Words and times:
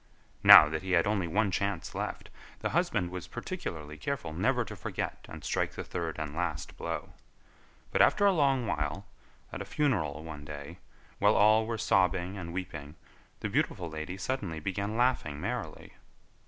Now 0.43 0.67
that 0.67 0.81
he 0.81 0.93
had 0.93 1.05
only 1.05 1.27
one 1.27 1.51
chance 1.51 1.93
left, 1.93 2.31
the 2.61 2.69
husband 2.71 3.11
was 3.11 3.27
particularly 3.27 3.99
careful 3.99 4.33
never 4.33 4.65
to 4.65 4.75
forget 4.75 5.23
and 5.29 5.43
strike 5.43 5.73
the 5.73 5.83
third 5.83 6.17
and 6.17 6.35
last 6.35 6.75
blow; 6.75 7.09
but, 7.91 8.01
after 8.01 8.25
a 8.25 8.31
long 8.33 8.65
while, 8.65 9.05
at 9.53 9.61
a 9.61 9.63
funeral 9.63 10.23
one 10.23 10.43
day, 10.43 10.79
while 11.19 11.35
all 11.35 11.67
were 11.67 11.77
sobbing 11.77 12.35
and 12.35 12.51
weeping, 12.51 12.95
the 13.41 13.47
beautiful 13.49 13.91
lady 13.91 14.17
suddenly 14.17 14.59
began 14.59 14.97
laughing 14.97 15.39
merrily. 15.39 15.93